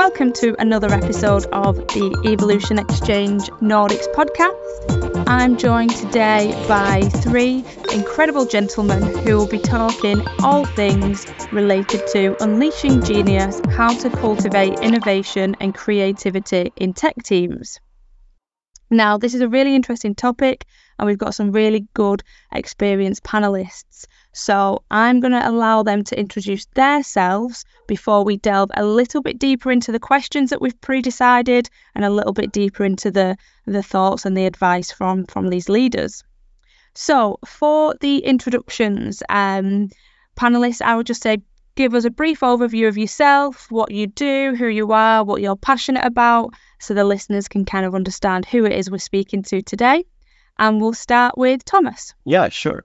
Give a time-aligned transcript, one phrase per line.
[0.00, 5.28] Welcome to another episode of the Evolution Exchange Nordics podcast.
[5.28, 12.34] I'm joined today by three incredible gentlemen who will be talking all things related to
[12.42, 17.78] unleashing genius, how to cultivate innovation and creativity in tech teams.
[18.88, 20.64] Now, this is a really interesting topic,
[20.98, 24.06] and we've got some really good, experienced panelists.
[24.32, 29.38] So, I'm going to allow them to introduce themselves before we delve a little bit
[29.38, 33.36] deeper into the questions that we've pre decided and a little bit deeper into the,
[33.66, 36.22] the thoughts and the advice from, from these leaders.
[36.94, 39.90] So, for the introductions, um,
[40.36, 41.38] panelists, I would just say
[41.74, 45.56] give us a brief overview of yourself, what you do, who you are, what you're
[45.56, 49.62] passionate about, so the listeners can kind of understand who it is we're speaking to
[49.62, 50.04] today.
[50.58, 52.14] And we'll start with Tomas.
[52.24, 52.84] Yeah, sure.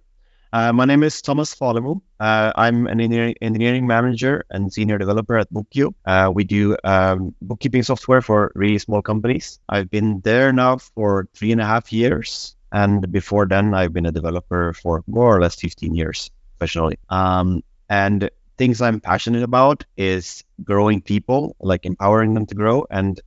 [0.56, 2.00] Uh, my name is Tomas Falemo.
[2.18, 5.94] Uh, I'm an engineering, engineering manager and senior developer at Bokio.
[6.06, 9.60] Uh, we do um, bookkeeping software for really small companies.
[9.68, 12.56] I've been there now for three and a half years.
[12.72, 17.00] And before then, I've been a developer for more or less 15 years professionally.
[17.10, 23.20] Um, and things I'm passionate about is growing people, like empowering them to grow, and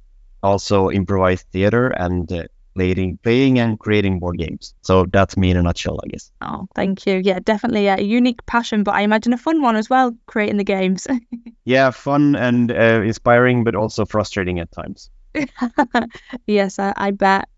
[0.43, 2.45] also improvised theater and uh,
[2.79, 4.75] playing, playing and creating board games.
[4.83, 6.31] So that's me in a nutshell, I guess.
[6.41, 7.21] Oh, thank you.
[7.25, 10.65] Yeah, definitely a unique passion, but I imagine a fun one as well, creating the
[10.65, 11.07] games.
[11.65, 15.11] yeah, fun and uh, inspiring, but also frustrating at times.
[16.47, 17.49] yes, I, I bet.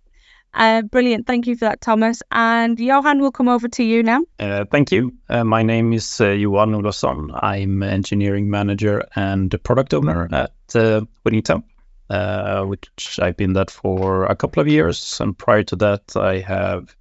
[0.53, 1.27] Uh, brilliant.
[1.27, 2.23] Thank you for that, Tomas.
[2.33, 4.25] And Johan will come over to you now.
[4.39, 5.13] Uh, thank you.
[5.29, 7.31] Uh, my name is uh, Johan Olofsson.
[7.41, 11.63] I'm engineering manager and product owner at uh, Bonita,
[12.11, 15.21] uh, which I've been that for a couple of years.
[15.21, 16.95] And prior to that, I have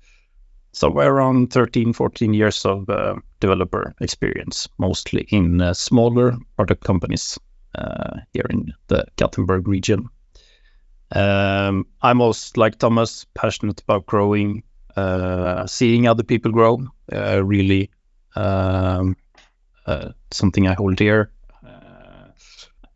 [0.72, 7.38] somewhere around 13, 14 years of uh, developer experience, mostly in smaller product companies
[8.34, 10.10] here in the Gothenburg region.
[11.12, 14.64] Um, I'm also like Tomas, passionate about growing,
[14.96, 16.88] uh, seeing other people grow.
[17.12, 17.90] Uh, really,
[18.36, 19.16] um,
[19.86, 21.32] uh, something I hold dear.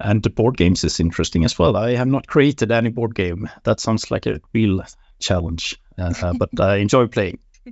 [0.04, 1.76] Uh, and the board games is interesting as well.
[1.76, 3.50] I have not created any board game.
[3.64, 4.84] That sounds like a real
[5.20, 7.40] challenge, uh, but I enjoy playing.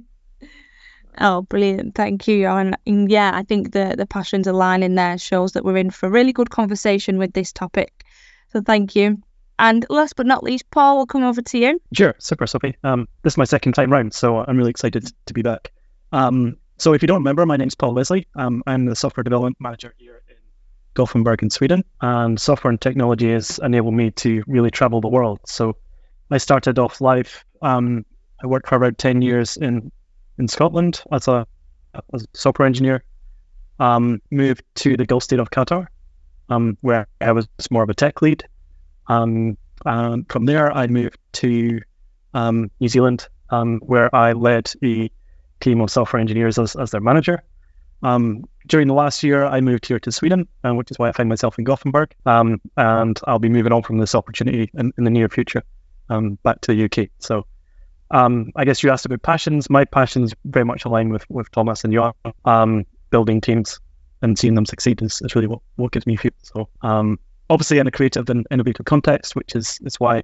[1.20, 1.94] Oh, brilliant.
[1.94, 2.48] Thank you.
[2.48, 2.78] And
[3.12, 6.32] yeah, I think the, the passions aligning there shows that we're in for a really
[6.32, 8.06] good conversation with this topic.
[8.54, 9.22] So thank you.
[9.60, 11.82] And last but not least, Paul, will come over to you.
[11.94, 12.78] Sure, super, Sophie.
[12.86, 15.74] Um, this is my second time round, so I'm really excited to be back.
[16.14, 18.28] Um, so if you don't remember, my name's Paul Leslie.
[18.36, 20.31] Um, I'm the software development manager here in
[20.94, 25.40] Gothenburg in Sweden, and software and technology has enabled me to really travel the world.
[25.46, 25.78] So
[26.30, 27.46] I started off life.
[27.62, 28.06] Um,
[28.44, 29.92] I worked for about ten years in
[30.38, 31.46] in Scotland as a,
[32.14, 33.04] as a software engineer.
[33.80, 35.88] Um, moved to the Gulf state of Qatar,
[36.50, 38.44] um, where I was more of a tech lead.
[39.08, 41.82] Um, and from there, I moved to
[42.34, 45.10] um, New Zealand, um, where I led a
[45.60, 47.44] team of software engineers as, as their manager.
[48.04, 51.12] Um, during the last year, I moved here to Sweden, uh, which is why I
[51.12, 52.14] find myself in Gothenburg.
[52.26, 55.64] Um, and I'll be moving on from this opportunity in, in the near future
[56.10, 57.10] um, back to the UK.
[57.20, 57.46] So
[58.12, 59.70] I guess you asked about passions.
[59.70, 62.86] My passions very much align with, with Tomas and Johan.
[63.10, 63.80] building teams
[64.22, 66.34] and seeing them succeed is, is really what, what gives me fuel.
[66.44, 66.70] So
[67.50, 70.24] obviously in a creative and innovative context, which is, is why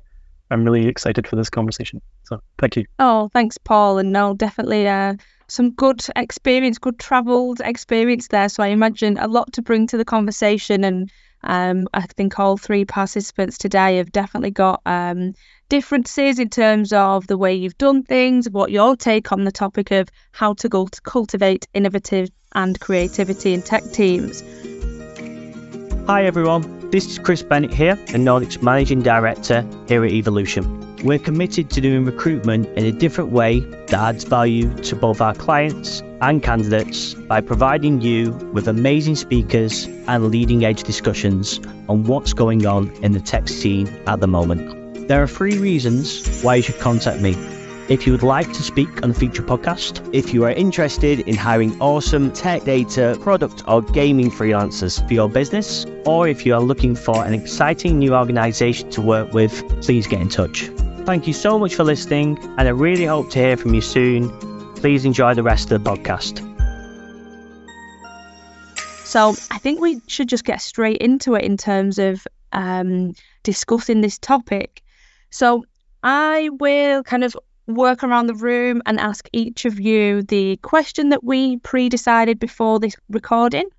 [0.49, 2.01] I'm really excited for this conversation.
[2.23, 2.85] So thank you.
[2.99, 3.97] Oh, thanks, Paul.
[3.97, 5.15] And no, definitely uh,
[5.47, 8.49] some good experience, good travelled experience there.
[8.49, 10.83] So I imagine a lot to bring to the conversation.
[10.83, 11.11] And
[11.43, 15.33] um, I think all three participants today have definitely got um,
[15.69, 19.91] differences in terms of the way you've done things, what your take on the topic
[19.91, 24.41] of how to go to cultivate innovative and creativity in tech teams.
[26.07, 30.95] Hi everyone, this is Chris Bennett here, a Nordics Managing Director here at Evolution.
[31.03, 35.33] We're committed to doing recruitment in a different way that adds value to both our
[35.33, 41.59] clients and candidates by providing you with amazing speakers and leading edge discussions
[41.89, 45.07] on what's going on in the tech scene at the moment.
[45.09, 47.35] There are three reasons why you should contact me
[47.89, 51.35] if you would like to speak on a future podcast, if you are interested in
[51.35, 56.59] hiring awesome tech data, product, or gaming freelancers for your business, or if you are
[56.59, 60.63] looking for an exciting new organization to work with, please get in touch.
[61.05, 64.37] Thank you so much for listening, and I really hope to hear from you soon.
[64.75, 66.43] Please enjoy the rest of the podcast.
[69.05, 73.13] So, I think we should just get straight into it in terms of um,
[73.43, 74.81] discussing this topic.
[75.29, 75.63] So,
[76.03, 81.09] I will kind of work around the room and ask each of you the question
[81.09, 83.69] that we pre decided before this recording.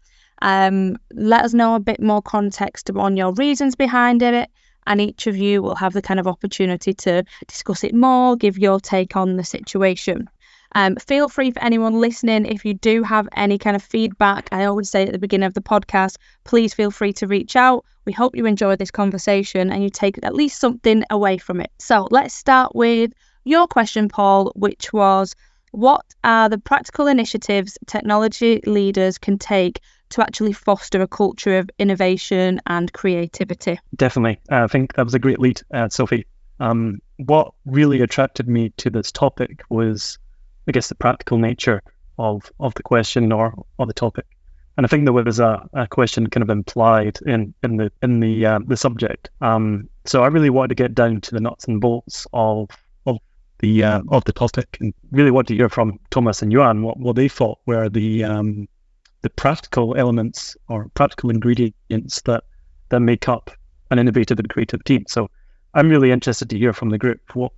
[0.41, 4.51] Um, let us know a bit more context on your reasons behind it,
[4.87, 8.59] and each of you will have the kind of opportunity to discuss it more, give
[8.59, 10.29] your take on the situation.
[10.75, 14.65] Um, feel free for anyone listening, if you do have any kind of feedback, I
[14.65, 17.85] always say at the beginning of the podcast, please feel free to reach out.
[18.05, 21.71] We hope you enjoyed this conversation and you take at least something away from it.
[21.79, 23.13] So let's start with
[23.49, 25.35] your question, Paul, which was
[25.71, 29.81] what are the practical initiatives technology leaders can take
[30.11, 33.79] to actually foster a culture of innovation and creativity?
[33.95, 34.41] Definitely.
[34.51, 36.27] Uh, I think that was a great lead, uh, Sophie.
[36.61, 40.19] Um, what really attracted me to this topic was
[40.69, 41.83] I guess, the practical nature
[42.19, 44.27] of of the question or or the topic.
[44.77, 48.21] And I think there was a, a question kind of implied in in the in
[48.21, 49.31] the uh, the subject.
[49.41, 52.77] Um, so I really wanted to get down to the nuts and bolts of of
[53.59, 56.99] the uh, of the topic, and really wanted to hear from Tomas and Johan what,
[56.99, 58.69] what they thought were the um,
[59.23, 62.45] the practical elements or practical ingredients that
[62.89, 63.51] that make up
[63.91, 65.05] an innovative and creative team.
[65.09, 65.31] So
[65.75, 67.53] I'm really interested to hear from the group what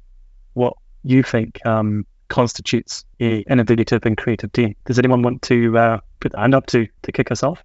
[0.55, 4.77] what you think um, constitutes a innovative and creative team.
[4.85, 7.63] Does anyone want to uh, put their hand up to to kick us off?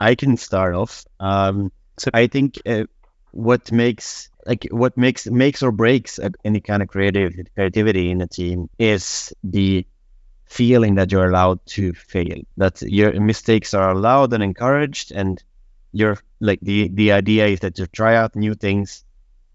[0.00, 1.04] I can start off.
[1.20, 2.84] Um, so I think uh,
[3.30, 8.26] what makes like what makes makes or breaks any kind of creative creativity in a
[8.26, 9.86] team is the
[10.46, 15.42] feeling that you're allowed to fail, that your mistakes are allowed and encouraged, and
[15.92, 19.04] you're like the the idea is that you try out new things,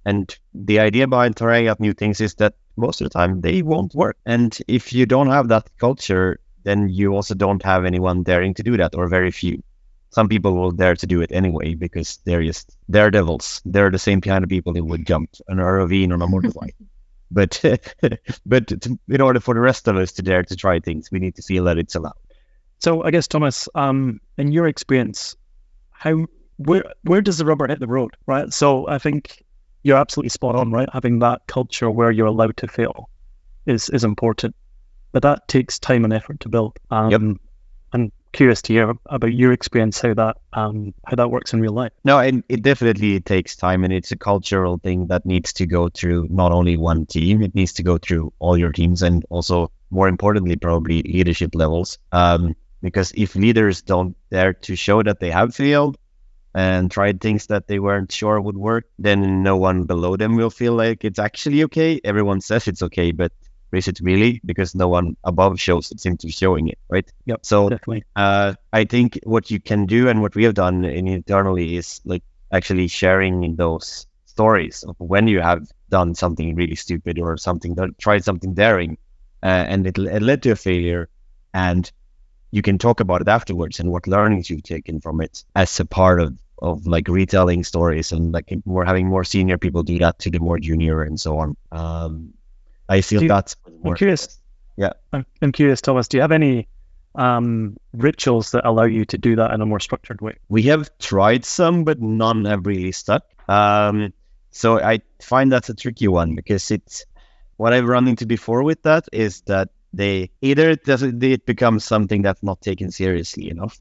[0.05, 3.61] and the idea behind trying out new things is that most of the time they
[3.61, 4.17] won't work.
[4.25, 8.63] And if you don't have that culture, then you also don't have anyone daring to
[8.63, 9.61] do that, or very few.
[10.11, 13.61] Some people will dare to do it anyway because they're just daredevils.
[13.65, 16.75] They're the same kind of people who would jump an ravine on a motorbike.
[17.31, 17.61] but
[18.45, 21.19] but to, in order for the rest of us to dare to try things, we
[21.19, 22.13] need to feel that it's allowed.
[22.79, 25.35] So I guess Tomas, um, in your experience,
[25.91, 26.25] how
[26.57, 28.51] where where does the rubber hit the road, right?
[28.51, 29.43] So I think
[29.83, 30.89] you're absolutely spot on, right?
[30.91, 33.09] Having that culture where you're allowed to fail
[33.65, 34.55] is is important,
[35.11, 36.79] but that takes time and effort to build.
[36.89, 37.21] Um, yep.
[37.93, 41.73] I'm curious to hear about your experience how that um, how that works in real
[41.73, 41.91] life.
[42.03, 45.89] No, it, it definitely takes time, and it's a cultural thing that needs to go
[45.89, 49.71] through not only one team; it needs to go through all your teams, and also
[49.89, 51.97] more importantly, probably leadership levels.
[52.11, 55.97] Um, because if leaders don't dare to show that they have failed,
[56.53, 60.49] and tried things that they weren't sure would work, then no one below them will
[60.49, 61.99] feel like it's actually okay.
[62.03, 63.31] Everyone says it's okay, but
[63.73, 64.41] is it really?
[64.45, 67.09] Because no one above shows it seems to be showing it, right?
[67.25, 67.45] Yep.
[67.45, 68.03] So definitely.
[68.15, 72.23] Uh, I think what you can do and what we have done internally is like
[72.51, 77.97] actually sharing those stories of when you have done something really stupid or something that
[77.99, 78.97] tried something daring,
[79.43, 81.09] uh, and it, it led to a failure,
[81.53, 81.91] and
[82.51, 85.85] you can talk about it afterwards and what learnings you've taken from it as a
[85.85, 90.19] part of of like retelling stories and like we're having more senior people do that
[90.19, 91.55] to the more junior and so on.
[91.71, 92.33] Um,
[92.89, 93.93] I feel you, that's more.
[93.93, 94.39] I'm curious.
[94.75, 96.07] Yeah, I'm, I'm curious, Tomas.
[96.07, 96.67] Do you have any
[97.15, 100.37] um, rituals that allow you to do that in a more structured way?
[100.49, 103.23] We have tried some, but none have really stuck.
[103.47, 104.13] Um,
[104.51, 107.05] so I find that's a tricky one because it's
[107.57, 111.83] what I've run into before with that is that they either it does it becomes
[111.83, 113.79] something that's not taken seriously enough.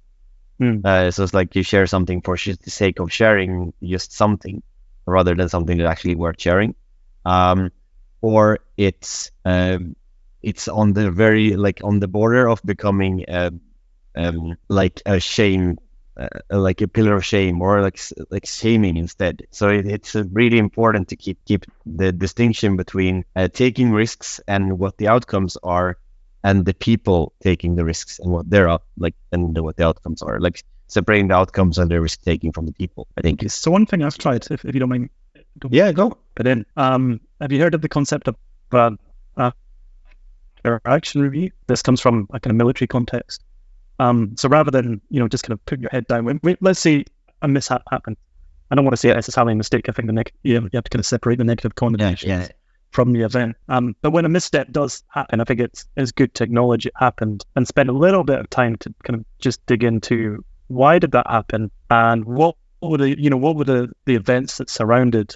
[0.61, 0.85] Mm.
[0.85, 4.63] Uh, so it's like you share something for the sake of sharing just something,
[5.07, 6.75] rather than something that actually worth sharing.
[7.25, 7.71] Um,
[8.21, 9.97] or it's um,
[10.43, 13.51] it's on the very like on the border of becoming uh,
[14.17, 15.79] um, like a shame
[16.19, 19.47] uh, like a pillar of shame or like like shaming instead.
[19.51, 24.41] So it, it's uh, really important to keep keep the distinction between uh, taking risks
[24.49, 25.97] and what the outcomes are,
[26.43, 30.23] and the people taking the risks and what they're up like and what the outcomes
[30.23, 30.41] are.
[30.41, 33.07] Like separating the outcomes and the risk taking from the people.
[33.17, 33.71] I think is so.
[33.71, 35.11] One thing I've tried, if, if you don't mind,
[35.59, 36.19] don't yeah, go.
[36.39, 38.37] But then, um, have you heard of the concept of
[38.71, 38.93] uh,
[39.37, 39.51] uh,
[40.85, 41.51] action review?
[41.67, 43.43] This comes from a kind of military context.
[43.99, 47.05] Um, so rather than you know just kind of put your head down, let's say
[47.43, 48.19] a mishap happened.
[48.71, 49.89] I don't want to say it necessarily a mistake.
[49.89, 52.29] I think the neg- you, have, you have to kind of separate the negative connotations
[52.29, 52.49] yeah, yeah.
[52.93, 53.57] from the event.
[53.69, 56.93] Um, but when a misstep does happen, I think it's it's good to acknowledge it
[56.95, 61.01] happened and spend a little bit of time to kind of just dig into why
[61.01, 64.59] did that happen and what, what were the you know what were the, the events
[64.59, 65.35] that surrounded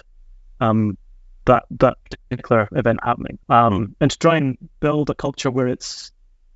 [0.59, 0.97] um,
[1.45, 1.97] that that
[2.29, 6.11] particular event happening, um, and to try and build a culture where it's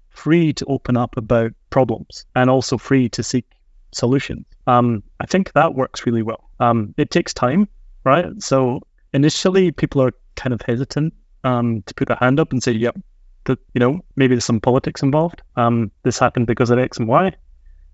[0.10, 3.46] free to open up about problems and also free to seek
[3.92, 4.46] solutions.
[4.66, 6.50] Um, I think that works really well.
[6.60, 7.68] Um, it takes time,
[8.04, 8.26] right?
[8.42, 8.82] So
[9.14, 11.14] initially, people are kind of hesitant
[11.44, 12.98] um, to put their hand up and say, "Yep,
[13.46, 15.42] that you know maybe there's some politics involved.
[15.56, 17.34] Um, this happened because of X and Y."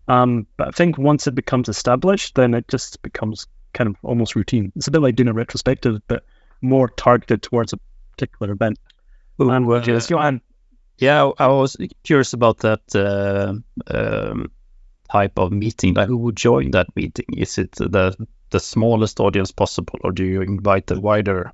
[0.08, 4.36] Um, but I think once it becomes established, then it just becomes kind of almost
[4.36, 4.72] routine.
[4.76, 6.24] It's a bit like doing a retrospective, but
[6.62, 7.80] more targeted towards a
[8.12, 8.80] particular event.
[9.42, 10.42] Ooh, and uh, just Johan,
[10.98, 13.56] Yeah, I was curious about that uh,
[13.88, 14.52] um,
[15.12, 15.96] type of meeting.
[15.96, 17.26] Like, who would join that meeting?
[17.38, 18.16] Is it the
[18.52, 21.52] the smallest audience possible, or do you invite the wider?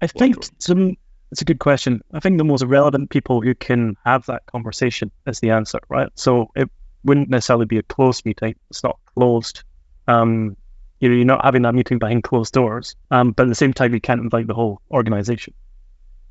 [0.00, 0.96] I think some.
[1.32, 2.02] It's a good question.
[2.12, 6.08] I think the most relevant people who can have that conversation is the answer, right?
[6.14, 6.70] So it
[7.02, 8.54] wouldn't necessarily be a closed meeting.
[8.70, 9.64] It's not closed.
[10.06, 10.56] Um,
[11.00, 12.96] you know, you're not having that meeting behind closed doors.
[13.10, 15.54] Um, but at the same time, you can't invite the whole organization.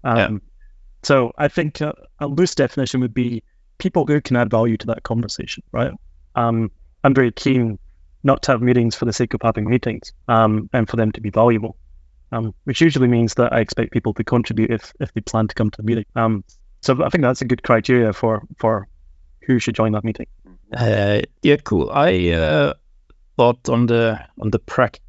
[0.03, 0.37] Um, Yeah.
[1.03, 3.43] So I think a, a loose definition would be
[3.77, 5.91] people who can add value to that conversation, right?
[6.33, 6.71] Um,
[7.03, 7.77] I'm very keen
[8.23, 11.21] not to have meetings for the sake of having meetings, um, and for them to
[11.21, 11.77] be valuable
[12.31, 15.55] um, which usually means that I expect people to contribute if, if they plan to
[15.55, 16.05] come to the meeting.
[16.15, 16.43] Um,
[16.81, 18.87] so I think that's a good criteria for, for
[19.41, 20.27] who should join that meeting.
[20.75, 21.89] Uh, yeah, cool.
[21.91, 22.73] I uh,
[23.37, 25.01] thought on the on the prac-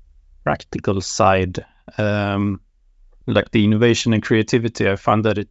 [0.45, 1.65] practical side,
[1.99, 2.61] um,
[3.27, 5.49] like the innovation and creativity, I find that it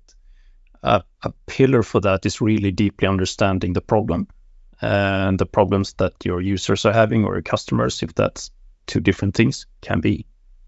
[0.83, 4.27] a a pillar for that is really deeply understanding the problem
[4.81, 8.51] and the problems that your users are having or your customers, if that's
[8.87, 10.25] two different things, can be.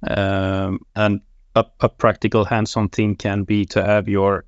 [0.07, 1.21] Um, and
[1.55, 4.45] a, a practical hands-on thing can be to have your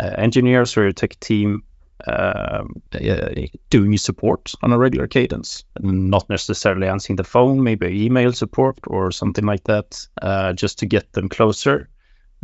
[0.00, 1.62] uh, engineers or your tech team
[2.06, 3.28] um, uh,
[3.70, 9.10] doing support on a regular cadence, not necessarily answering the phone, maybe email support or
[9.10, 11.88] something like that, uh, just to get them closer.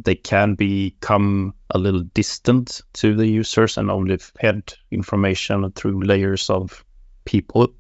[0.03, 6.49] They can become a little distant to the users and only fed information through layers
[6.49, 6.85] of
[7.25, 7.75] people.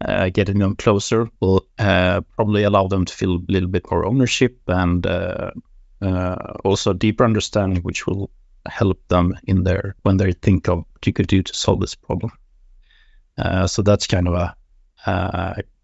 [0.00, 4.04] Uh, getting them closer will uh, probably allow them to feel a little bit more
[4.04, 5.50] ownership and uh,
[6.00, 8.30] uh, also deeper understanding, which will
[8.68, 11.94] help them in their when they think of what you could do to solve this
[11.94, 12.32] problem.
[13.36, 14.54] Uh, so that's kind of a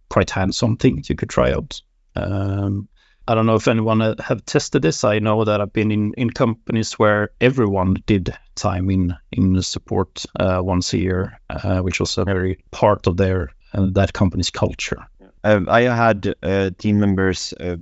[0.08, 1.80] quite hands-on thing you could try out.
[2.16, 2.88] Um,
[3.26, 5.02] I don't know if anyone have tested this.
[5.02, 10.26] I know that I've been in, in companies where everyone did time in in support
[10.38, 14.50] uh, once a year, uh, which was a very part of their uh, that company's
[14.50, 15.06] culture.
[15.42, 17.76] Um, I had uh, team members uh,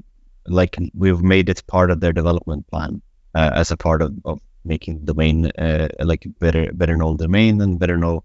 [0.46, 3.02] like we've made it part of their development plan
[3.34, 7.78] uh, as a part of, of making domain uh, like better better know domain and
[7.78, 8.24] better know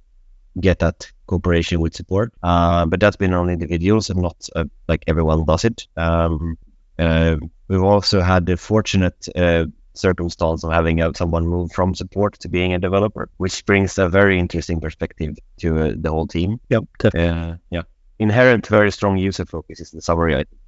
[0.60, 2.34] get that cooperation with support.
[2.42, 5.88] Uh, but that's been on individuals and not uh, like everyone does it.
[5.96, 6.58] Um,
[6.98, 12.40] uh, we've also had the fortunate uh, circumstance of having uh, someone move from support
[12.40, 16.60] to being a developer, which brings a very interesting perspective to uh, the whole team.
[16.70, 17.60] Yep, definitely.
[17.70, 17.84] Yeah,
[18.20, 20.36] inherent very strong user focus is the summary.
[20.36, 20.62] I think.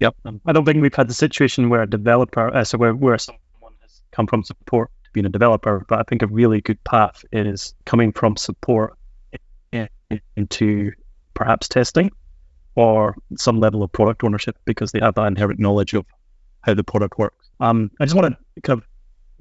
[0.00, 0.16] Yep.
[0.44, 4.02] I don't think we've had the situation where a developer, so where, where someone has
[4.12, 8.12] come from support being a developer, but I think a really good path is coming
[8.12, 8.94] from support
[10.36, 10.92] into
[11.34, 12.10] perhaps testing
[12.74, 16.06] or some level of product ownership because they have that inherent knowledge of
[16.62, 17.48] how the product works.
[17.60, 18.86] Um, I just want to kind of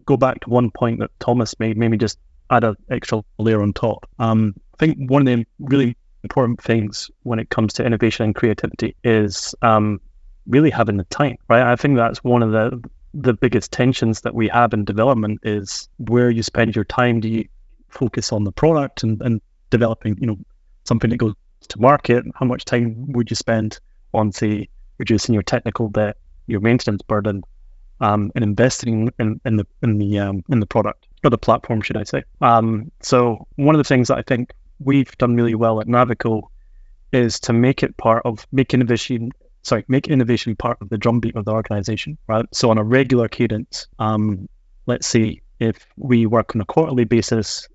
[0.05, 2.17] go back to one point that Tomas made, maybe just
[2.49, 4.09] add an extra layer on top.
[4.17, 8.35] Um, I think one of the really important things when it comes to innovation and
[8.35, 10.01] creativity is um,
[10.47, 11.63] really having the time, right?
[11.63, 15.89] I think that's one of the the biggest tensions that we have in development is
[15.97, 17.19] where you spend your time.
[17.19, 17.47] Do you
[17.89, 20.37] focus on the product and, and developing, you know,
[20.85, 21.33] something that goes
[21.69, 22.23] to market?
[22.35, 23.79] How much time would you spend
[24.13, 27.43] on, say, reducing your technical debt, your maintenance burden,
[28.01, 31.81] um, and investing in, in the in the um, in the product or the platform,
[31.81, 32.23] should I say?
[32.41, 36.43] Um, so one of the things that I think we've done really well at Navico
[37.11, 39.31] is to make it part of make innovation
[39.63, 43.27] sorry make innovation part of the drumbeat of the organization right so on a regular
[43.27, 44.47] cadence um
[44.85, 47.67] let's say if we work on a quarterly basis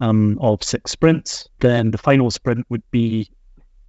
[0.00, 3.28] um, of six sprints then the final sprint would be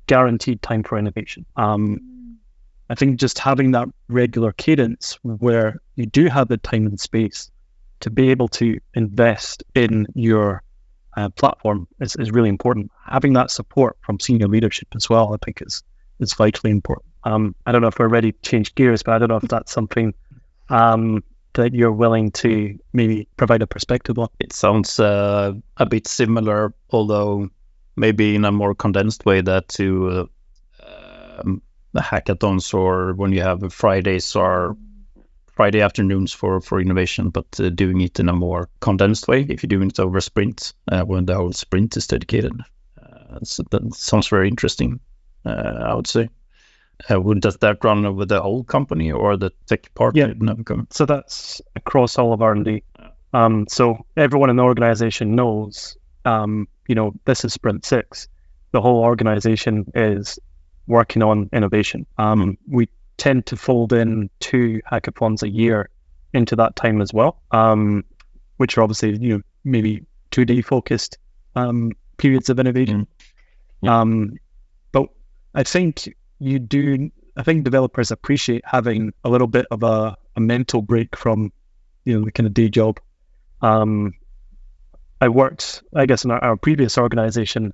[0.08, 2.38] guaranteed time for innovation um
[2.90, 7.50] i think just having that regular cadence where you do have the time and space
[8.04, 10.62] to be able to invest in your
[11.16, 12.92] uh, platform is, is really important.
[13.06, 15.84] Having that support from senior leadership as well, I think is
[16.20, 17.13] is vitally important.
[17.26, 19.44] Um, I don't know if we're ready to change gears, but I don't know if
[19.44, 20.14] that's something
[20.70, 24.30] um, that you're willing to maybe provide a perspective on.
[24.40, 27.50] It sounds uh, a bit similar, although
[27.96, 30.28] maybe in a more condensed way that to
[30.82, 30.86] uh,
[31.40, 31.62] um,
[31.94, 34.76] the hackathons or when you have Fridays or
[35.56, 39.46] Friday afternoons for, for innovation, but uh, doing it in a more condensed way.
[39.48, 42.54] If you're doing it over sprint, uh, when the whole sprint is dedicated,
[43.00, 45.00] uh, so that sounds very interesting.
[45.46, 46.30] Uh, I would say.
[47.10, 50.16] Uh, would does that run over the whole company or the tech part?
[50.16, 50.34] Yeah.
[50.90, 52.84] So that's across all of R&D.
[53.34, 58.28] Um, so everyone in the organization knows, um, you know, this is sprint six.
[58.72, 60.40] the whole organization is
[60.88, 62.06] working on innovation.
[62.18, 65.90] Um, we tend to fold in two hackathons a year
[66.34, 68.04] into that time as well, um,
[68.58, 71.18] which are obviously you know maybe two day focused
[71.56, 73.02] um, periods of innovation.
[73.02, 73.08] Mm.
[73.82, 74.00] Yeah.
[74.00, 74.34] Um,
[74.92, 75.10] but
[75.54, 77.12] I think you do.
[77.36, 81.52] I think developers appreciate having a little bit of a, a mental break from
[82.06, 83.00] you know the kind of day job.
[83.62, 84.14] Um,
[85.22, 87.74] I worked, I guess, in our, our previous organization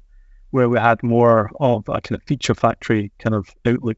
[0.52, 3.98] where we had more of a kind of feature factory kind of outlook,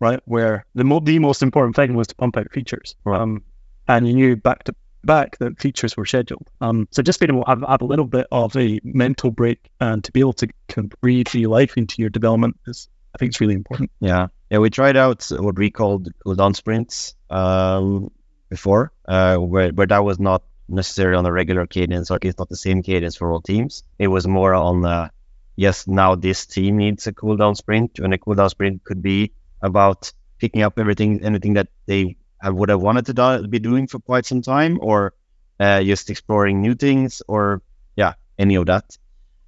[0.00, 0.20] right?
[0.24, 2.94] Where the mo- the most important thing was to pump out features.
[3.04, 3.20] Right.
[3.20, 3.42] Um,
[3.88, 6.48] and you knew back to back that features were scheduled.
[6.60, 9.70] Um, so just being able to have, have a little bit of a mental break
[9.80, 13.18] and to be able to kind of breathe new life into your development is, I
[13.18, 13.90] think, it's really important.
[14.00, 14.58] Yeah, yeah.
[14.58, 18.10] We tried out what we called cooldown sprints um,
[18.48, 22.38] before, uh, where where that was not necessarily on a regular cadence, or at least
[22.38, 23.84] not the same cadence for all teams.
[23.98, 25.10] It was more on the
[25.56, 30.12] yes, now this team needs a cooldown sprint, and a cooldown sprint could be about
[30.38, 34.26] picking up everything, anything that they would have wanted to do, be doing for quite
[34.26, 35.12] some time, or
[35.60, 37.62] uh, just exploring new things, or
[37.96, 38.96] yeah, any of that.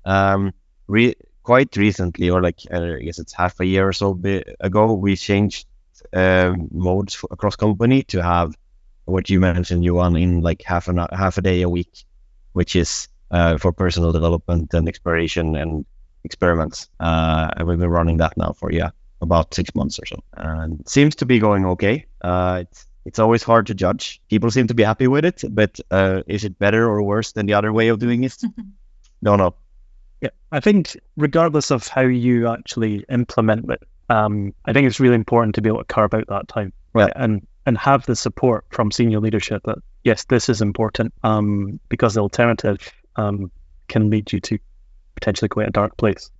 [0.04, 0.52] Um,
[0.86, 4.18] re- quite recently, or like uh, I guess it's half a year or so
[4.60, 5.66] ago, we changed
[6.12, 8.56] uh, modes for, across company to have
[9.04, 12.04] what you mentioned, Johan, in like half an half a day a week,
[12.52, 15.84] which is uh, for personal development and exploration and
[16.24, 16.88] experiments.
[16.98, 20.88] Uh, and we've been running that now for yeah about six months or so, and
[20.88, 22.06] seems to be going okay.
[22.20, 24.20] Uh, it's it's always hard to judge.
[24.30, 27.46] People seem to be happy with it, but uh, is it better or worse than
[27.46, 28.36] the other way of doing it?
[29.22, 29.54] Don't know.
[30.24, 35.16] Yeah, I think regardless of how you actually implement it, um, I think it's really
[35.16, 37.12] important to be able to carve out that time, Right.
[37.14, 42.14] And and have the support from senior leadership that yes, this is important, um, because
[42.14, 43.50] the alternative um,
[43.88, 44.58] can lead you to
[45.14, 46.30] potentially quite a dark place.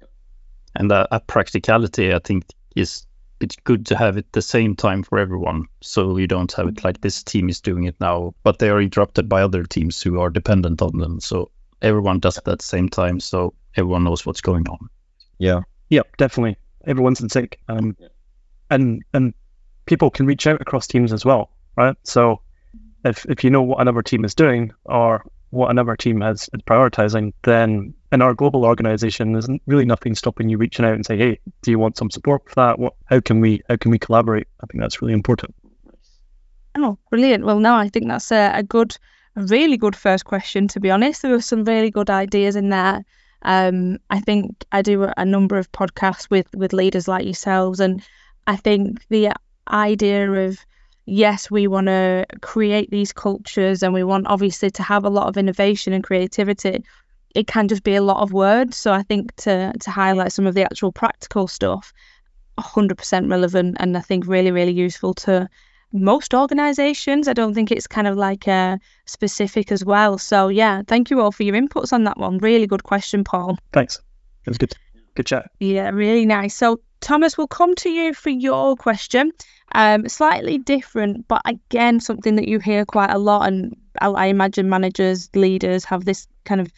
[0.74, 3.06] And uh, a practicality, I think, is
[3.38, 6.84] it's good to have it the same time for everyone, so you don't have it
[6.84, 10.20] like this team is doing it now, but they are interrupted by other teams who
[10.20, 11.20] are dependent on them.
[11.20, 11.50] So
[11.84, 14.88] everyone does it at the same time, so everyone knows what's going on.
[15.38, 15.60] Yeah.
[15.90, 16.56] Yep, definitely.
[16.86, 17.58] Everyone's in sync.
[17.68, 17.96] Um,
[18.70, 19.34] and and
[19.86, 21.96] people can reach out across teams as well, right?
[22.02, 22.40] So
[23.04, 26.62] if if you know what another team is doing or what another team has is
[26.62, 31.16] prioritizing, then in our global organization, there's really nothing stopping you reaching out and say,
[31.16, 32.78] hey, do you want some support for that?
[32.78, 34.48] What how can we how can we collaborate?
[34.60, 35.54] I think that's really important.
[36.76, 37.44] Oh, brilliant.
[37.44, 38.96] Well, no, I think that's a, a good,
[39.36, 41.22] a really good first question, to be honest.
[41.22, 43.04] There were some really good ideas in there.
[43.42, 48.02] Um, I think I do a, number of podcasts with, with leaders like yourselves, and
[48.46, 49.32] I think the
[49.68, 50.58] idea of,
[51.04, 55.28] yes, we want to create these cultures and we want obviously to have a lot
[55.28, 56.84] of innovation and creativity.
[57.34, 58.76] It can just be a lot of words.
[58.76, 61.92] So I think to, to highlight some of the actual practical stuff,
[62.58, 65.48] 100% relevant and I think really, really useful to
[65.94, 67.28] most organizations.
[67.28, 70.18] I don't think it's kind of like uh, specific as well.
[70.18, 72.38] So, yeah, thank you all for your inputs on that one.
[72.38, 73.56] Really good question, Paul.
[73.72, 73.96] Thanks.
[74.44, 74.74] It was good.
[75.14, 75.50] Good chat.
[75.60, 76.54] Yeah, really nice.
[76.54, 79.32] So, Tomas, we'll come to you for your question.
[79.72, 83.46] Um, slightly different, but again, something that you hear quite a lot.
[83.46, 86.72] And I, I imagine managers, leaders have this kind of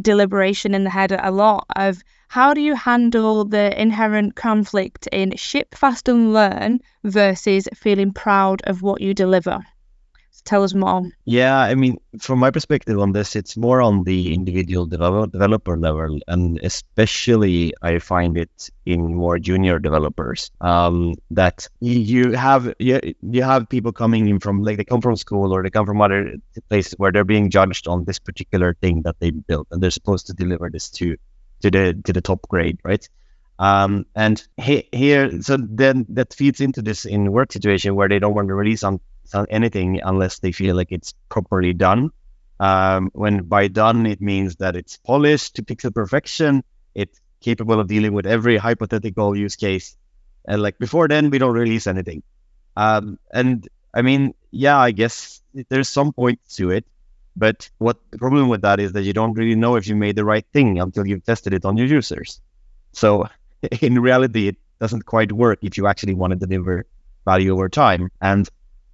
[0.00, 5.36] deliberation in the head a lot of how do you handle the inherent conflict in
[5.36, 9.60] ship fast and learn versus feeling proud of what you deliver?
[10.44, 11.08] Tell us more.
[11.24, 15.76] Yeah, I mean, from my perspective on this, it's more on the individual develop- developer
[15.76, 20.50] level, and especially I find it in more junior developers.
[20.60, 25.14] Um, that you have you, you have people coming in from like they come from
[25.14, 26.34] school or they come from other
[26.68, 30.26] places where they're being judged on this particular thing that they built, and they're supposed
[30.26, 31.16] to deliver this to
[31.60, 33.08] to the to the top grade, right?
[33.60, 38.18] Um, and he, here, so then that feeds into this in work situation where they
[38.18, 38.98] don't want to release on
[39.34, 42.10] anything unless they feel like it's properly done.
[42.60, 46.62] Um, when by done it means that it's polished to pixel perfection,
[46.94, 49.96] it's capable of dealing with every hypothetical use case,
[50.46, 52.22] and like before then we don't release anything.
[52.76, 56.84] Um, and I mean, yeah, I guess there's some point to it,
[57.36, 60.16] but what the problem with that is that you don't really know if you made
[60.16, 62.40] the right thing until you've tested it on your users.
[62.92, 63.28] So
[63.80, 66.86] in reality, it doesn't quite work if you actually want to deliver
[67.24, 68.10] value over time.
[68.20, 68.48] And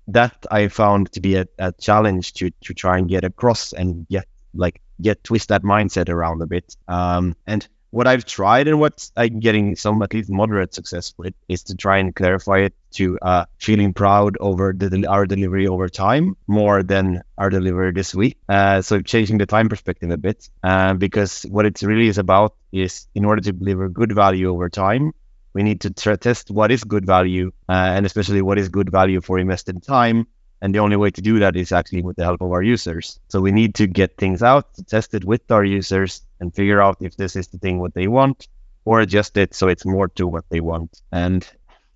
[0.09, 4.07] that I found to be a, a challenge to to try and get across and
[4.09, 6.77] get like get twist that mindset around a bit.
[6.88, 11.35] Um, and what I've tried and what I'm getting some at least moderate success with
[11.49, 15.88] is to try and clarify it to uh, feeling proud over the, our delivery over
[15.88, 18.37] time more than our delivery this week.
[18.49, 22.55] Uh, so changing the time perspective a bit uh, because what it really is about
[22.73, 25.12] is in order to deliver good value over time,
[25.54, 29.20] we need to test what is good value uh, and especially what is good value
[29.20, 30.26] for invested time
[30.61, 33.20] and the only way to do that is actually with the help of our users.
[33.28, 36.96] So we need to get things out, test it with our users, and figure out
[37.00, 38.48] if this is the thing what they want,
[38.84, 41.00] or adjust it so it's more to what they want.
[41.12, 41.48] And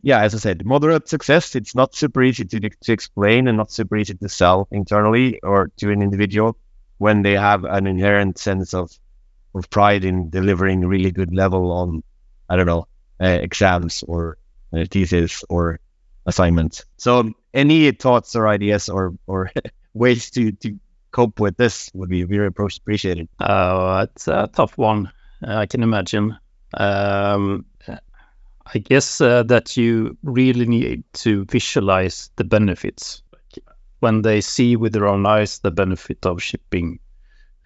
[0.03, 1.57] yeah, as I said, moderate success.
[1.57, 5.71] It's not super easy to, to explain and not super easy to sell internally or
[5.79, 6.57] to an individual
[6.99, 8.91] when they have an inherent sense of
[9.55, 12.03] of pride in delivering really good level on,
[12.49, 12.87] I don't know,
[13.29, 14.39] exams or
[14.73, 15.81] uh, thesis or
[16.27, 16.85] assignments.
[16.97, 19.51] So any thoughts or ideas or or
[19.95, 20.79] ways to to
[21.11, 23.29] cope with this would be very appreciated.
[23.39, 25.13] Uh, it's a tough one.
[25.47, 26.37] Uh, I can imagine.
[26.75, 27.67] Um,
[28.75, 33.23] I guess uh, that you really need to visualize the benefits
[34.01, 36.99] when they see with their own eyes the benefit of shipping,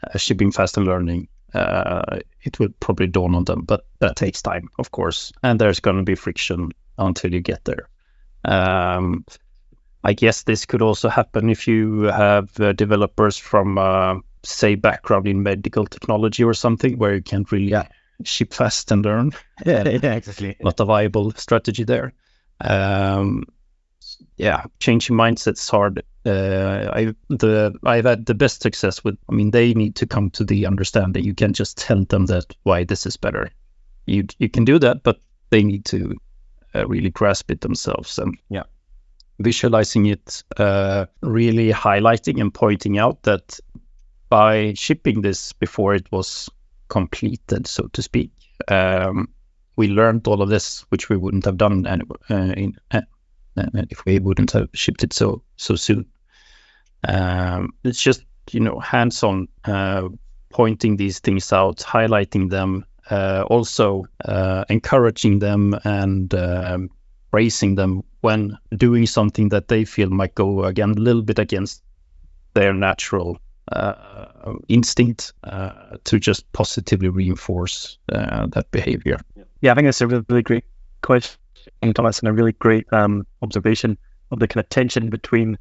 [0.02, 1.28] uh, shipping fast and learning.
[1.56, 5.80] Uh, it will probably dawn on them, but that takes time, of course, and there's
[5.80, 7.88] going to be friction until you get there.
[8.44, 9.24] Um,
[10.04, 15.26] I guess this could also happen if you have uh, developers from, uh, say, background
[15.26, 17.88] in medical technology or something, where you can't really yeah.
[18.22, 19.32] ship fast and learn.
[19.64, 20.56] Yeah, yeah, exactly.
[20.60, 22.12] Not a viable strategy there.
[22.60, 23.44] Um,
[24.36, 26.02] yeah, changing mindsets hard.
[26.24, 29.16] Uh, I the I've had the best success with.
[29.28, 31.24] I mean, they need to come to the understanding.
[31.24, 33.50] You can't just tell them that why this is better.
[34.06, 36.16] You you can do that, but they need to
[36.74, 38.18] uh, really grasp it themselves.
[38.18, 38.64] And yeah,
[39.38, 43.58] visualizing it, uh, really highlighting and pointing out that
[44.28, 46.50] by shipping this before it was
[46.88, 48.32] completed, so to speak,
[48.68, 49.28] um,
[49.76, 53.02] we learned all of this, which we wouldn't have done any, uh, in, uh,
[53.56, 56.06] if we wouldn't have shipped it so so soon.
[57.06, 60.08] Um, it's just you know hands-on, uh,
[60.50, 66.90] pointing these things out, highlighting them, uh, also uh, encouraging them and um,
[67.30, 71.82] praising them when doing something that they feel might go again a little bit against
[72.54, 73.38] their natural
[73.72, 79.20] uh, instinct uh, to just positively reinforce uh, that behavior.
[79.60, 80.64] Yeah, I think that's a really, really great
[81.02, 81.38] question,
[81.94, 83.98] Tomas, and a really great um, observation
[84.30, 85.58] of the kind of tension between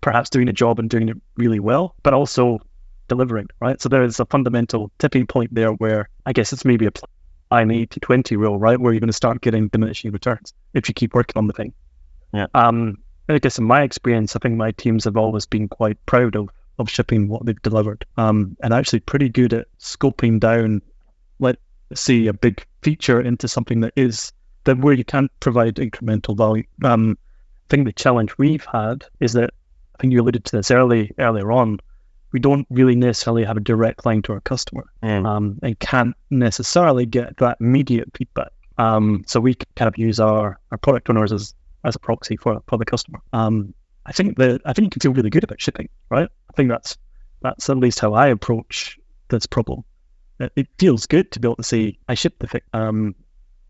[0.00, 2.60] perhaps doing a job and doing it really well, but also
[3.08, 3.80] delivering, right?
[3.80, 7.80] So there is a fundamental tipping point there where I guess it's maybe applying the
[7.82, 8.80] 80 20 rule, right?
[8.80, 11.72] Where you're going to start getting diminishing returns if you keep working on the thing.
[12.32, 12.46] Yeah.
[12.54, 16.36] Um, I guess in my experience, I think my teams have always been quite proud
[16.36, 20.82] of, of shipping what they've delivered um, and actually pretty good at scoping down,
[21.38, 21.60] let's
[21.94, 24.32] see, a big feature into something that is
[24.64, 26.64] that where you can't provide incremental value.
[26.84, 27.18] Um,
[27.66, 29.50] I think the challenge we've had is that
[29.94, 31.78] I think you alluded to this early earlier on
[32.32, 35.26] we don't really necessarily have a direct line to our customer mm.
[35.26, 38.52] um, and can't necessarily get that immediate feedback.
[38.78, 42.62] Um, so we kind of use our, our product owners as, as a proxy for,
[42.66, 43.20] for the customer.
[43.32, 46.28] Um, I think that I think you can feel really good about shipping, right?
[46.50, 46.96] I think that's
[47.40, 48.98] that's at least how I approach
[49.28, 49.84] this problem.
[50.40, 53.14] It, it feels good to be able to say I shipped the thing, um,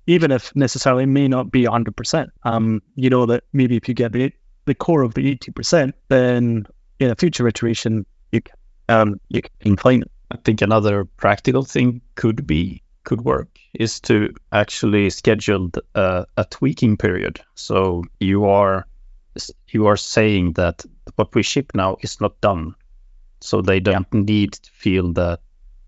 [0.07, 2.29] even if necessarily may not be 100%.
[2.45, 4.33] Um, you know that maybe if you get the
[4.65, 6.67] the core of the 80%, then
[7.01, 8.57] in a future iteration you can,
[8.89, 10.11] um, you can claim it.
[10.31, 16.45] I think another practical thing could be could work is to actually schedule a, a
[16.45, 17.41] tweaking period.
[17.55, 18.87] So you are
[19.69, 20.85] you are saying that
[21.17, 22.75] what we ship now is not done,
[23.41, 24.21] so they don't yeah.
[24.21, 25.41] need to feel that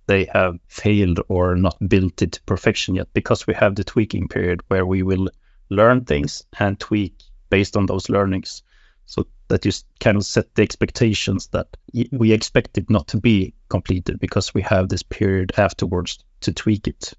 [0.07, 4.29] they have failed or not built it to perfection yet, because we have the tweaking
[4.29, 5.29] period where we will
[5.71, 7.15] learn things and tweak
[7.51, 8.63] based on those learnings.
[9.07, 11.69] So that you kind of set the expectations that
[12.11, 16.89] we expect it not to be completed because we have this period afterwards to tweak
[16.89, 17.13] it.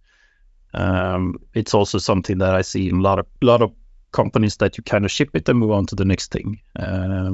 [0.74, 3.72] Um, it's also something that I see in a lot of lot of
[4.12, 6.60] companies that you kind of ship it and move on to the next thing.
[6.78, 7.34] Uh,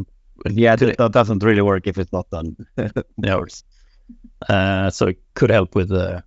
[0.50, 2.56] yeah, that, that, doesn't really work if it's not done.
[3.18, 3.40] yeah.
[4.48, 6.22] Uh, so it could help with uh,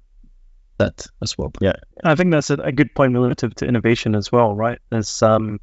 [0.79, 1.53] that as well.
[1.61, 4.79] Yeah, I think that's a, a, good point relative to innovation as well, right?
[4.93, 5.61] Is um,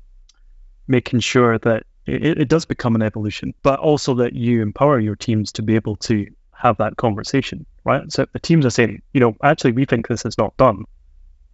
[0.88, 5.16] making sure that it, it does become an evolution, but also that you empower your
[5.16, 8.12] teams to be able to have that conversation, right?
[8.12, 10.86] So the teams are saying, you know, actually, we think this is not done.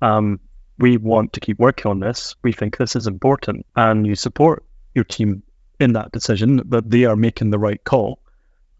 [0.01, 0.39] Um,
[0.80, 2.36] we want to keep working on this.
[2.43, 5.43] We think this is important, and you support your team
[5.80, 8.19] in that decision that they are making the right call.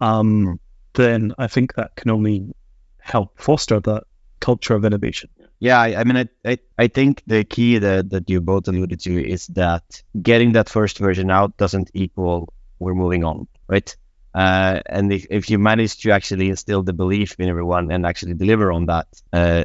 [0.02, 0.60] Um,
[0.98, 2.54] then I think that can only
[3.00, 4.04] help foster that
[4.40, 5.30] culture of innovation.
[5.60, 9.00] Yeah, I, I mean, I, I, I think the key that, that you both alluded
[9.02, 13.96] to is that getting that first version out doesn't equal we're moving on, right?
[14.36, 18.36] Uh, and if, if you manage to actually instill the belief in everyone and actually
[18.36, 19.64] deliver on that, uh,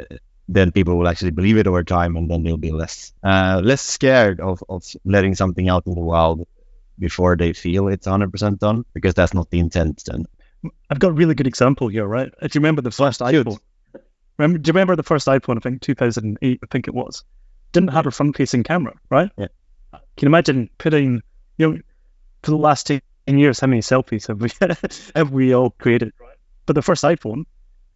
[0.48, 3.82] then people will actually believe it over time, and then they'll be less uh, less
[3.82, 6.46] scared of, of letting something out in the wild
[6.98, 10.02] before they feel it's 100% done, because that's not the intent.
[10.06, 10.26] Then
[10.90, 12.30] I've got a really good example here, right?
[12.40, 13.58] Do you remember the first iPhone?
[14.38, 15.56] Remember, do you remember the first iPhone?
[15.56, 16.60] I think 2008.
[16.62, 17.24] I think it was.
[17.72, 19.30] Didn't have a front-facing camera, right?
[19.36, 19.48] Yeah.
[19.92, 21.22] Can you imagine putting,
[21.58, 21.78] you know,
[22.42, 24.50] for the last ten years, how many selfies have we
[25.16, 26.12] have we all created?
[26.20, 26.36] Right.
[26.66, 27.44] But the first iPhone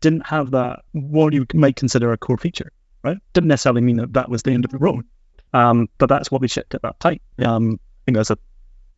[0.01, 3.19] didn't have that what you might consider a core feature, right?
[3.33, 5.05] Didn't necessarily mean that that was the end of the road,
[5.53, 7.21] um, but that's what we shipped at that time.
[7.39, 8.39] Um, I think that's a,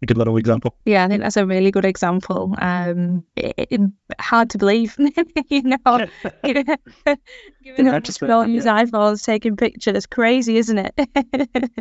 [0.02, 0.74] a good little example.
[0.84, 2.54] Yeah, I think that's a really good example.
[2.58, 3.80] Um, it, it,
[4.20, 4.96] hard to believe,
[5.48, 5.78] you know,
[6.44, 6.66] given
[7.86, 11.80] that don't use iPhones taking pictures, crazy, isn't it?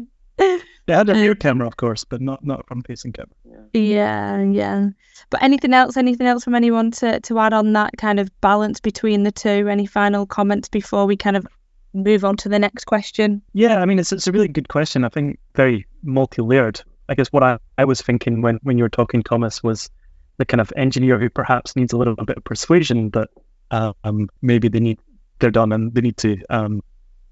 [0.88, 3.36] They had a rear camera, of course, but not not front facing camera.
[3.73, 4.89] Yeah, yeah.
[5.30, 5.97] But anything else?
[5.97, 9.67] Anything else from anyone to to add on that kind of balance between the two?
[9.67, 11.45] Any final comments before we kind of
[11.93, 13.41] move on to the next question?
[13.53, 15.03] Yeah, I mean it's it's a really good question.
[15.03, 16.82] I think very multi layered.
[17.09, 19.89] I guess what I, I was thinking when when you were talking, Tomas, was
[20.37, 23.29] the kind of engineer who perhaps needs a little bit of persuasion that
[23.71, 24.99] um, maybe they need
[25.39, 26.83] they're done and they need to um,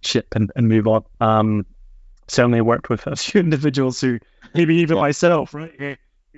[0.02, 1.04] ship and, and move on.
[1.20, 1.66] Um,
[2.28, 4.20] certainly worked with a few individuals who
[4.54, 5.98] maybe even myself, right?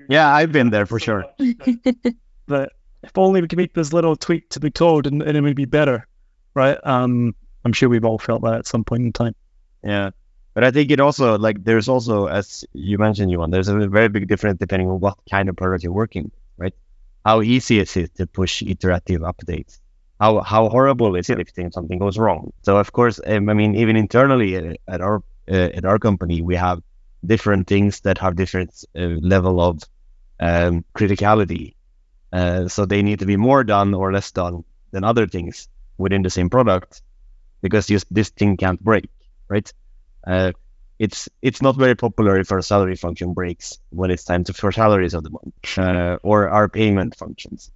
[0.10, 1.26] Yeah, I've been there for sure.
[2.48, 2.74] but
[3.04, 5.56] if only we could make this little tweak to the code and, and it would
[5.56, 6.08] be better,
[6.54, 6.78] right?
[6.84, 9.36] Um, I'm sure we've all felt that at some point in time.
[9.84, 10.12] Yeah.
[10.58, 14.10] But I think it also like there's also as you mentioned, Johan, there's a very
[14.10, 16.74] big difference depending on what kind of product you're working right?
[17.26, 19.80] How easy is it to push iterative updates?
[20.20, 22.54] How how horrible is it if something goes wrong?
[22.64, 24.56] So of course, um, I mean, even internally
[24.88, 25.18] at our
[25.52, 26.82] uh, at our company, we have
[27.26, 29.02] different things that have different uh,
[29.34, 29.84] level of
[30.40, 31.76] um, criticality.
[32.34, 36.24] Uh, so they need to be more done or less done than other things within
[36.24, 37.02] the same product
[37.62, 39.10] because just this thing can't break,
[39.50, 39.72] right?
[40.28, 40.52] Uh,
[41.00, 44.72] it's it's not very popular if our salary function breaks when it's time to for
[44.72, 47.72] salaries of the month uh, or our payment functions.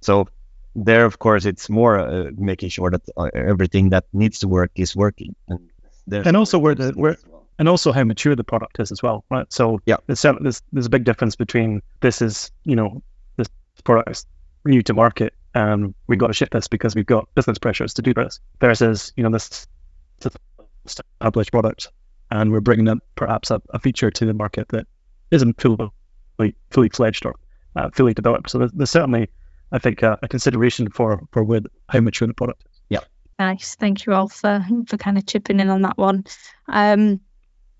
[0.00, 0.28] So
[0.76, 4.72] there, of course, it's more uh, making sure that uh, everything that needs to work
[4.74, 5.34] is working.
[5.48, 5.70] And
[6.10, 7.16] and also where the where
[7.58, 9.50] and also how mature the product is as well, right?
[9.52, 13.02] So yeah, there's there's, there's a big difference between this is you know
[13.36, 13.48] this
[13.84, 14.26] product is
[14.64, 18.02] new to market and we've got to ship this because we've got business pressures to
[18.02, 19.66] do this versus you know this
[20.84, 21.88] established product
[22.30, 24.86] and we're bringing up perhaps a, a feature to the market that
[25.30, 25.90] isn't fully
[26.70, 27.34] fully fledged or
[27.76, 28.50] uh, fully developed.
[28.50, 29.28] So there's, there's certainly
[29.72, 32.80] I think uh, a consideration for for with how mature the product is.
[32.88, 33.00] Yeah.
[33.38, 33.74] Nice.
[33.74, 36.24] Thank you all for for kind of chipping in on that one.
[36.68, 37.20] Um,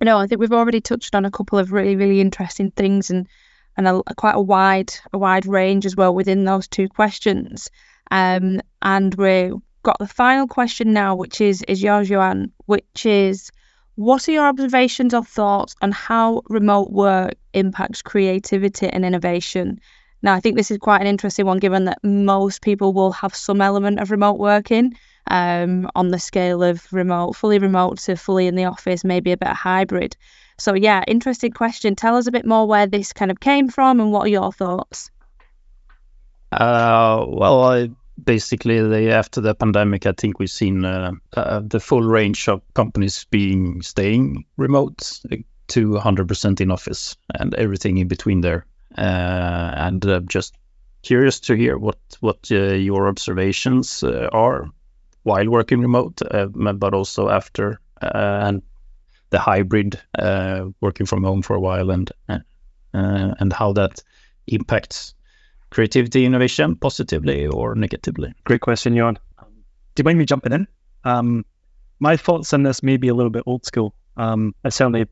[0.01, 3.11] you know, I think we've already touched on a couple of really really interesting things
[3.11, 3.29] and
[3.77, 7.71] and a, quite a wide a wide range as well within those two questions.
[8.11, 13.53] Um, and we've got the final question now, which is is Johan, which is
[13.95, 19.81] what are your observations or thoughts on how remote work impacts creativity and innovation?
[20.23, 23.35] Now, I think this is quite an interesting one, given that most people will have
[23.35, 24.97] some element of remote working
[25.31, 29.37] um, on the scale of remote, fully remote to fully in the office, maybe a
[29.37, 30.17] bit of hybrid.
[30.59, 31.95] So, yeah, interesting question.
[31.95, 34.51] Tell us a bit more where this kind of came from and what are your
[34.51, 35.11] thoughts?
[36.51, 37.91] Uh, well, I,
[38.23, 43.27] basically, after the pandemic, I think we've seen uh, uh, the full range of companies
[43.31, 45.21] being staying remote
[45.69, 48.67] to 100% in office and everything in between there.
[48.97, 49.01] Uh,
[49.77, 50.55] and uh, just
[51.03, 54.69] curious to hear what what uh, your observations are
[55.25, 58.63] while working remote, uh, but also after uh, and
[59.31, 62.13] the hybrid uh, working from home for a while and
[62.93, 64.01] and how that
[64.47, 65.15] impacts
[65.75, 68.33] creativity innovation positively or negatively?
[68.45, 69.19] Great question, Johan.
[69.95, 70.69] Do you mind me jumping in?
[71.03, 71.45] Um,
[71.99, 73.93] my thoughts on this may be a little bit old school.
[74.17, 75.07] Um, I certainly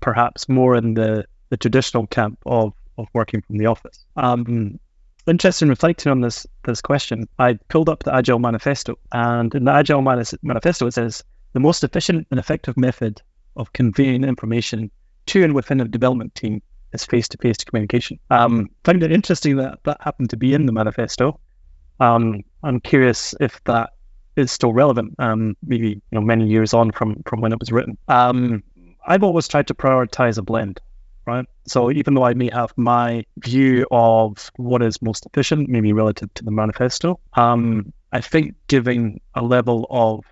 [0.00, 4.04] perhaps more in the, the traditional camp of, of working from the office.
[4.16, 4.80] Um,
[5.28, 9.64] interested in reflecting on this this question, I pulled up the Agile Manifesto, and in
[9.64, 13.22] the Agile Manifesto it says the most efficient and effective method
[13.56, 14.90] of conveying information
[15.26, 18.18] to and within a development team is face-to-face communication.
[18.30, 21.38] Um, found it interesting that that happened to be in the manifesto.
[21.98, 23.90] Um, I'm curious if that
[24.36, 27.72] is still relevant, um, maybe you know many years on from from when it was
[27.72, 27.98] written.
[28.08, 28.62] Um,
[29.06, 30.80] I've always tried to prioritize a blend
[31.26, 31.46] right?
[31.66, 36.32] So even though I may have my view of what is most efficient, maybe relative
[36.34, 40.24] to the manifesto, um, I think giving a level of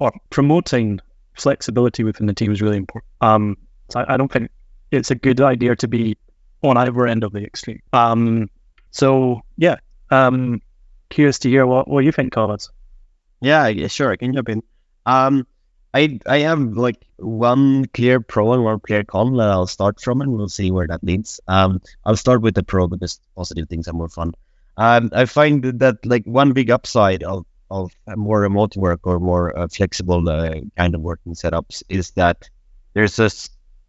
[0.00, 1.00] or promoting
[1.34, 3.10] flexibility within the team is really important.
[3.20, 3.56] Um,
[3.90, 4.50] so I, I don't think
[4.90, 6.16] it's a good idea to be
[6.62, 7.82] on either end of the extreme.
[7.92, 8.50] Um,
[8.90, 9.76] so yeah,
[10.10, 10.62] um,
[11.10, 12.70] curious to hear what, what you think, Collins.
[13.40, 14.62] Yeah, yeah, sure, I can jump in.
[15.04, 15.46] Um,
[15.92, 20.20] I I have like one clear pro and one clear con that I'll start from,
[20.20, 21.40] and we'll see where that leads.
[21.46, 24.32] Um, I'll start with the pro because positive things are more fun.
[24.76, 29.56] Um, I find that like one big upside of of more remote work or more
[29.56, 32.48] uh, flexible uh, kind of working setups is that
[32.94, 33.30] there's a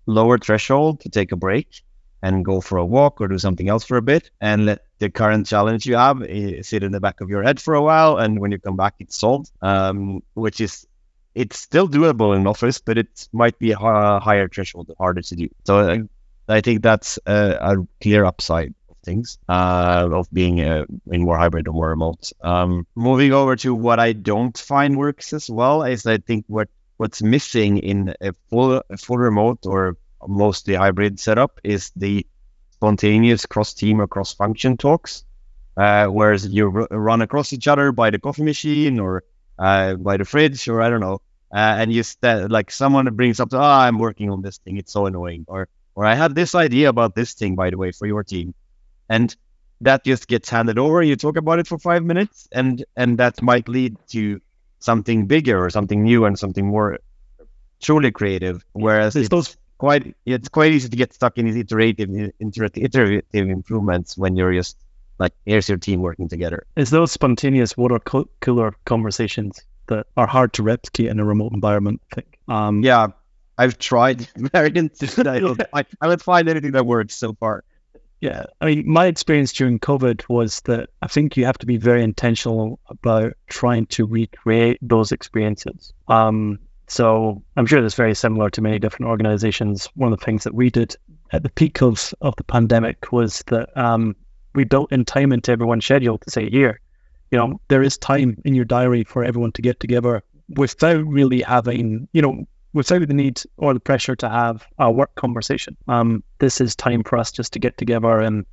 [0.06, 1.84] lower threshold to take a break
[2.22, 5.10] and go for a walk or do something else for a bit and let the
[5.10, 8.18] current challenge you have eh, sit in the back of your head for a while.
[8.18, 10.88] And when you come back it's solved um, which is
[11.36, 15.50] it's still doable in office but it might be a higher threshold harder to do.
[15.66, 15.98] So uh,
[16.48, 21.68] i think that's a, clear upside of things uh, of being uh, in more hybrid
[21.68, 22.32] or more remote.
[22.42, 26.70] Um, moving over to what i don't find works as well is i think what
[26.98, 32.26] what's missing in a full a full remote or mostly hybrid setup is the
[32.72, 35.24] spontaneous cross team or cross function talks,
[35.78, 39.24] uh, whereas you run across each other by the coffee machine or
[39.60, 41.22] uh, by the fridge or I don't know,
[41.54, 44.94] uh, and you st- like someone brings up, oh, I'm working on this thing, it's
[44.94, 48.06] so annoying, or or I had this idea about this thing by the way for
[48.08, 48.54] your team,
[49.10, 49.36] and
[49.82, 51.02] that just gets handed over.
[51.04, 54.42] You talk about it for five minutes, and and that might lead to
[54.86, 57.00] something bigger or something new and something more
[57.82, 58.64] truly creative.
[58.74, 64.18] Whereas it's those quite it's quite easy to get stuck in these iterative iterative improvements
[64.18, 64.78] when you're just
[65.20, 66.66] like here's your team working together.
[66.78, 68.00] It's those spontaneous water
[68.40, 72.02] cooler conversations that are hard to replicate in a remote environment.
[72.12, 72.40] I think.
[72.48, 73.08] Um, yeah,
[73.58, 74.70] I've tried very
[75.74, 77.64] I, I would find anything that works so far.
[78.26, 81.78] Yeah, I mean, my experience during COVID was that I think you have to be
[81.78, 85.94] very intentional about trying to recreate those experiences.
[86.08, 86.58] Um,
[86.88, 89.90] so I'm sure that's very similar to many different organizations.
[89.94, 90.96] One of the things that we did
[91.32, 94.16] at the peak of, of the pandemic was that um,
[94.56, 96.80] we built in time into everyone's schedule to say, here,
[97.30, 101.42] you know, there is time in your diary for everyone to get together without really
[101.44, 105.78] having, you know, without the need or the pressure to have a work conversation.
[105.88, 108.46] Um, this is time for us just to get together and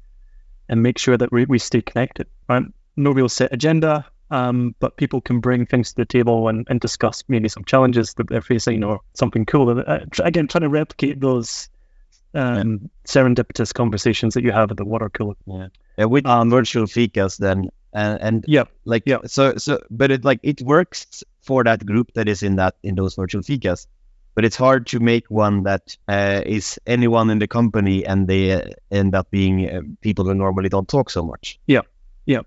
[0.69, 2.29] and make sure that we, we stay connected.
[2.49, 2.63] Right?
[2.97, 6.81] No real set agenda, um, but people can bring things to the table and, and
[6.81, 9.79] discuss maybe some challenges that they're facing or something cool.
[9.79, 11.69] Uh, again, trying to replicate those
[12.35, 12.89] um, yeah.
[13.07, 15.35] serendipitous conversations that you have at the water cooler.
[15.47, 15.67] Yeah,
[15.99, 19.19] yeah with um, virtual fikas then, and, and yeah, like yeah.
[19.27, 22.95] So so, but it like it works for that group that is in that in
[22.95, 23.87] those virtual fikas,
[24.35, 28.53] but it's hard to make one that uh, is anyone in the company and they
[28.53, 31.59] uh, end up being uh, people who normally don't talk so much.
[31.67, 31.83] Yeah,
[32.27, 32.41] yeah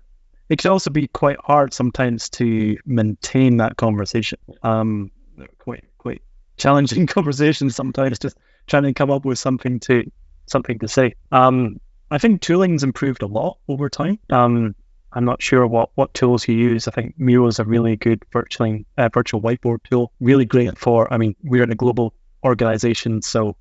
[0.48, 4.38] it can also be quite hard sometimes to maintain that conversation.
[4.62, 5.10] Um,
[5.58, 6.22] quite quite
[6.56, 10.10] challenging conversations sometimes, just trying to come up with something to
[10.46, 11.14] something to say.
[11.32, 14.18] Um, I think tooling's improved a lot over time.
[14.30, 14.76] Um,
[15.16, 16.86] I'm not sure what, what tools you use.
[16.86, 20.12] I think Miro is a really good virtual uh, virtual whiteboard tool.
[20.20, 21.10] Really great for.
[21.12, 22.12] I mean, we're in a global
[22.44, 23.56] organization, so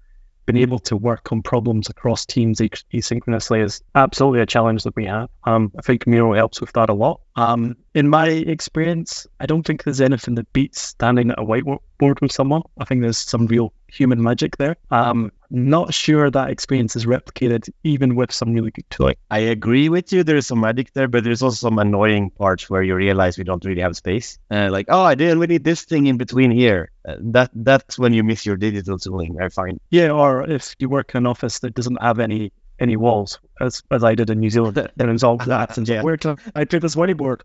[0.46, 5.06] being able to work on problems across teams asynchronously is absolutely a challenge that we
[5.06, 5.30] have.
[5.46, 7.22] Um, I think Miro helps with that a lot.
[7.38, 12.21] Um, in my experience, I don't think there's anything that beats standing at a whiteboard
[12.21, 12.62] with someone.
[12.77, 14.75] I think there's some real human magic there.
[14.91, 19.15] Um, not sure that experience is replicated even with some really good tooling.
[19.31, 20.23] I agree with you.
[20.23, 23.63] There's some magic there, but there's also some annoying parts where you realize we don't
[23.63, 24.39] really have space.
[24.51, 25.39] Uh, like, oh, I didn't.
[25.39, 26.91] We need this thing in between here.
[27.08, 29.39] Uh, that that's when you miss your digital tooling.
[29.41, 29.79] I find.
[29.89, 33.84] Yeah, or if you work in an office that doesn't have any any walls, as
[33.89, 35.77] as I did in New Zealand, then it's all glass.
[35.77, 36.01] And yeah.
[36.01, 37.41] where to I put this whiteboard.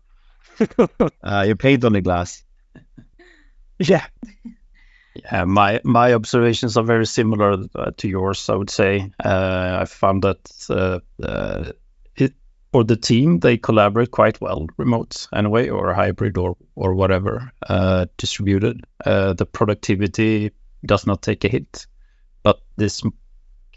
[1.23, 2.43] uh, you paint on the glass.
[3.79, 4.05] Yeah.
[5.15, 8.47] Yeah, my my observations are very similar uh, to yours.
[8.47, 11.71] I would say uh, I found that uh, uh
[12.15, 12.33] it
[12.71, 18.05] for the team they collaborate quite well, remote anyway, or hybrid, or or whatever uh,
[18.17, 18.85] distributed.
[19.03, 20.51] Uh, the productivity
[20.85, 21.87] does not take a hit,
[22.43, 23.01] but this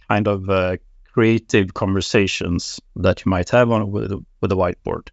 [0.08, 0.78] kind of
[1.12, 5.08] creative conversations that you might have on with with a whiteboard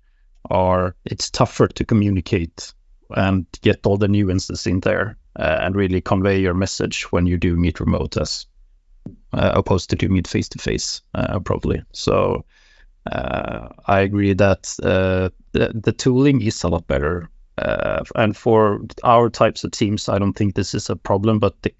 [0.49, 2.73] are it's tougher to communicate
[3.15, 7.37] and get all the nuances in there uh, and really convey your message when you
[7.37, 8.46] do meet remote as
[9.33, 11.02] uh, opposed to doing it face to face,
[11.44, 11.83] probably.
[11.94, 12.46] So
[13.10, 17.29] uh, I agree that uh, the, the tooling is a lot better.
[17.58, 21.62] Uh, and for our types of teams, I don't think this is a problem, but
[21.62, 21.73] the,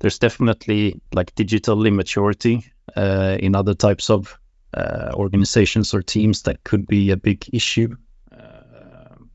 [0.00, 2.64] there's definitely like digital immaturity
[2.96, 4.38] in other types of
[5.14, 7.96] organizations or teams that could be a big issue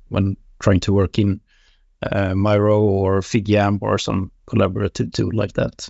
[0.10, 1.42] when trying to work in
[2.02, 5.90] uh, Miro or FigJam or some collaborative tool like that.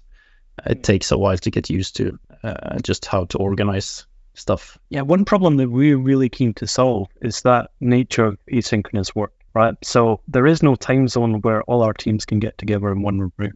[0.65, 4.77] It takes a while to get used to uh, just how to organize stuff.
[4.89, 9.33] Yeah, one problem that we're really keen to solve is that nature of asynchronous work,
[9.53, 9.75] right?
[9.83, 13.19] So there is no time zone where all our teams can get together in one
[13.19, 13.53] room,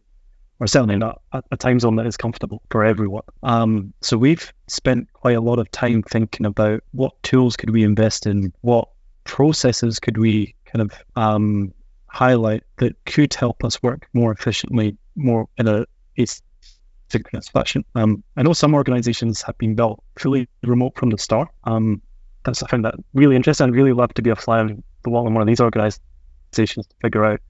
[0.62, 3.24] or certainly not a, time zone that is comfortable for everyone.
[3.42, 7.82] Um, so we've spent quite a lot of time thinking about what tools could we
[7.82, 8.88] invest in, what
[9.24, 11.74] processes could we kind of um,
[12.06, 15.84] highlight that could help us work more efficiently, more in a
[16.16, 17.84] asynchronous fashion.
[17.96, 21.48] Um, I know some organizations have been built fully remote from the start.
[21.64, 22.02] Um,
[22.44, 23.66] that's I found that really interesting.
[23.66, 26.86] I'd really love to be a fly on the wall in one of these organizations
[26.86, 27.40] to figure out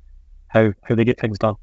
[0.49, 1.57] how how they get things done.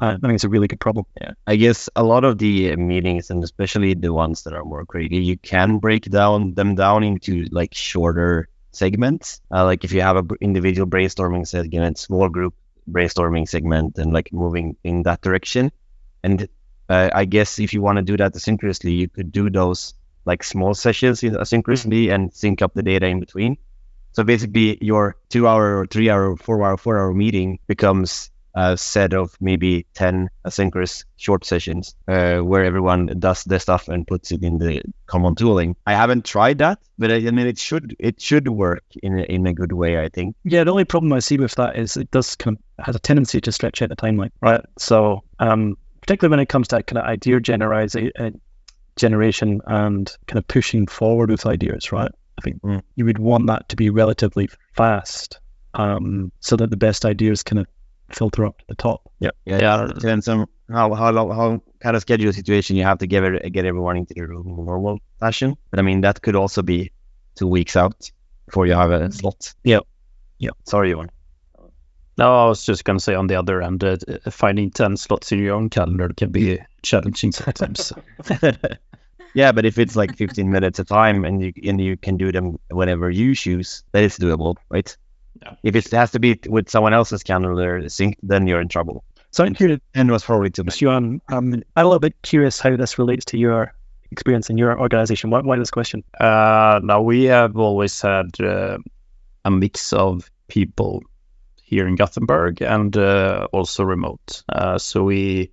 [0.00, 1.06] Uh, I think it's a really good problem.
[1.20, 4.84] Yeah, I guess a lot of the meetings, and especially the ones that are more
[4.84, 9.40] creative, you can break down them down into like shorter segments.
[9.52, 12.54] Uh, like if you have an individual brainstorming segment, small group
[12.90, 15.70] brainstorming segment, and like moving in that direction.
[16.24, 16.48] And
[16.88, 20.42] uh, I guess if you want to do that asynchronously, you could do those like
[20.42, 23.58] small sessions asynchronously and sync up the data in between.
[24.12, 28.30] So basically, your two hour or three hour, or four hour, four hour meeting becomes
[28.54, 34.06] a set of maybe 10 asynchronous short sessions uh, where everyone does their stuff and
[34.06, 35.76] puts it in the common tooling.
[35.86, 39.22] I haven't tried that, but I, I mean, it should it should work in a,
[39.22, 40.36] in a good way, I think.
[40.44, 43.00] Yeah, the only problem I see with that is it does kind of has a
[43.00, 44.64] tendency to stretch out the timeline, right?
[44.78, 48.30] So, um, particularly when it comes to kind of idea uh,
[48.96, 52.10] generation and kind of pushing forward with ideas, right?
[52.38, 52.82] I think mm.
[52.94, 55.40] you would want that to be relatively fast
[55.74, 57.66] um, so that the best ideas kind of
[58.14, 59.10] filter up to the top.
[59.20, 59.58] Yeah, yeah.
[59.60, 59.86] yeah.
[59.86, 63.52] Depends on how how long, how kind of schedule situation you have to get it,
[63.52, 65.56] get everyone into the normal fashion.
[65.70, 66.92] But I mean that could also be
[67.34, 68.10] two weeks out
[68.46, 69.54] before you have a slot.
[69.64, 69.80] Yeah,
[70.38, 70.50] yeah.
[70.64, 71.10] Sorry, Johan.
[72.16, 73.96] No, I was just going to say on the other end, uh,
[74.30, 77.92] finding 10 slots in your own calendar can be challenging sometimes.
[79.34, 82.30] yeah, but if it's like 15 minutes a time and you and you can do
[82.30, 84.96] them whenever you choose, that is doable, right?
[85.44, 85.54] Yeah.
[85.62, 89.04] If it has to be with someone else's calendar synced, then you're in trouble.
[89.30, 90.80] So I'm curious, and was probably too much.
[90.80, 93.74] Johan, um, I'm a little bit curious how this relates to your
[94.10, 95.30] experience in your organization.
[95.30, 96.04] Why, why this question?
[96.20, 98.78] Uh, now we have always had uh,
[99.44, 101.02] a mix of people
[101.64, 104.44] here in Gothenburg and uh, also remote.
[104.48, 105.50] Uh, so we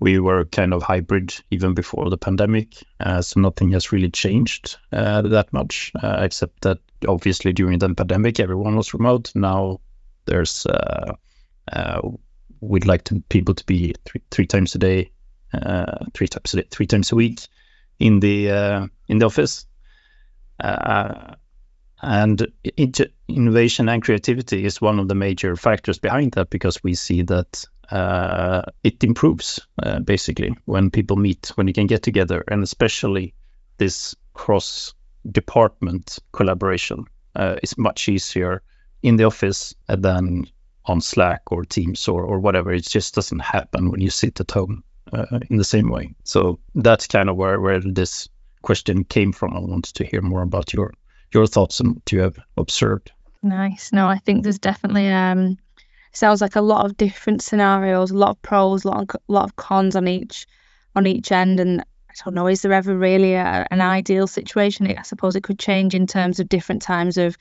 [0.00, 2.74] we were kind of hybrid even before the pandemic.
[3.00, 7.94] Uh, so nothing has really changed uh, that much, uh, except that obviously during the
[7.94, 9.32] pandemic everyone was remote.
[9.34, 9.80] Now
[10.26, 11.14] there's uh,
[11.72, 12.00] uh,
[12.60, 15.10] we'd like to, people to be three, three times a day,
[15.52, 17.40] uh, three times a day, three times a week
[17.98, 19.66] in the in the office.
[22.00, 22.46] and
[23.28, 27.64] innovation and creativity is one of the major factors behind that because we see that
[27.90, 33.34] uh, it improves uh, basically when people meet, when you can get together, and especially
[33.78, 34.94] this cross
[35.30, 37.04] department collaboration
[37.36, 38.62] uh, is much easier
[39.02, 40.46] in the office than
[40.84, 42.72] on Slack or Teams or, or whatever.
[42.72, 44.82] It just doesn't happen when you sit at home
[45.12, 46.14] uh, in the same way.
[46.24, 48.28] So that's kind of where, where this
[48.62, 49.54] question came from.
[49.54, 50.92] I wanted to hear more about your
[51.32, 53.12] your thoughts and what you have observed.
[53.42, 53.92] Nice.
[53.92, 55.58] No, I think there's definitely um
[56.12, 59.44] sounds like a lot of different scenarios, a lot of pros, a lot of, lot
[59.44, 60.46] of cons on each
[60.96, 61.60] on each end.
[61.60, 64.86] And I don't know, is there ever really a, an ideal situation?
[64.86, 67.36] I suppose it could change in terms of different times of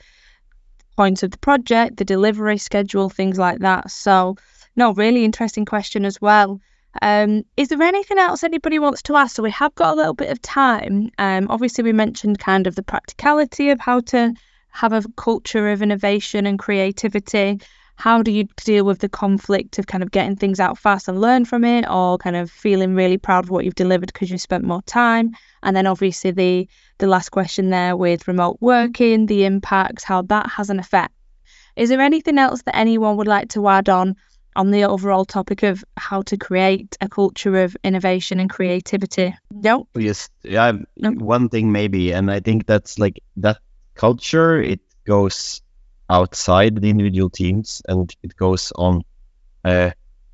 [0.96, 3.90] points of the project, the delivery schedule, things like that.
[3.92, 4.36] So,
[4.76, 6.60] no, really interesting question as well.
[7.02, 9.36] Um, is there anything else anybody wants to ask?
[9.36, 11.12] So we have got a little bit of time.
[11.18, 14.34] Um, obviously, we mentioned kind of the practicality of how to
[14.72, 17.60] have a culture of innovation and creativity
[17.98, 21.20] how do you deal with the conflict of kind of getting things out fast and
[21.20, 24.38] learn from it or kind of feeling really proud of what you've delivered because you
[24.38, 25.32] spent more time?
[25.64, 26.70] And then obviously the
[27.00, 31.14] the last question there with remote working the impacts how that has an effect.
[31.76, 34.16] Is there anything else that anyone would like to add on
[34.56, 39.36] on the overall topic of how to create a culture of innovation and creativity?
[39.52, 39.88] No.
[39.96, 41.12] Yes yeah no.
[41.14, 43.58] one thing maybe and i think that's like that
[43.96, 45.62] culture it goes
[46.10, 49.04] outside the individual teams, and it goes on
[49.64, 49.92] uh,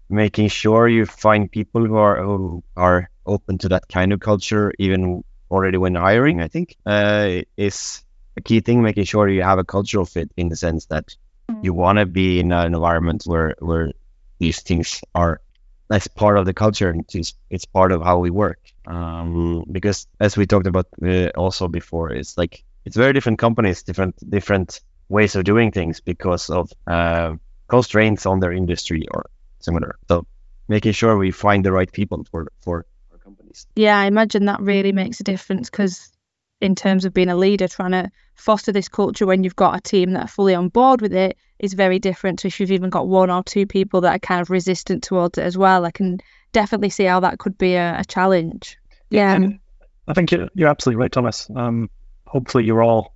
[0.10, 4.72] making sure you find people who are who are open to that kind of culture,
[4.80, 6.42] even already when hiring.
[6.42, 8.04] I think uh, is
[8.38, 8.84] a key thing.
[8.84, 11.16] Making sure you have a cultural fit in the sense that
[11.62, 11.78] you mm.
[11.78, 13.92] want to be in an environment where where
[14.40, 15.42] these things are
[15.90, 20.08] that's part of the culture and it's, it's part of how we work um, because
[20.20, 24.82] as we talked about uh, also before it's like it's very different companies different different
[25.14, 27.36] ways of doing things because of uh,
[27.68, 29.96] constraints on their industry or similar.
[30.08, 30.26] So
[30.68, 33.68] making sure we find the right people for for our companies.
[33.76, 36.12] Yeah, I imagine that really makes a difference because
[36.60, 39.82] in terms of being a leader, trying to foster this culture when you've got a
[39.82, 42.90] team that are fully on board with it is very different to if you've even
[42.90, 45.86] got one or two people that are kind of resistant towards it as well.
[45.86, 46.20] I can
[46.54, 48.78] definitely see how that could be a, a challenge.
[49.10, 49.36] Yeah.
[49.36, 49.60] And
[50.08, 51.50] I think you're, you're absolutely right, Tomas.
[51.54, 51.90] Um,
[52.26, 53.14] hopefully, you're all,